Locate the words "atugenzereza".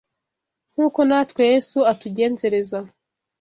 1.91-2.79